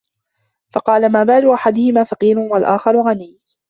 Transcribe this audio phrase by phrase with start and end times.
[0.71, 3.39] فَقَالَ مَا بَالُ أَحَدِهِمَا فَقِيرٌ وَالْآخَرِ غَنِيٌّ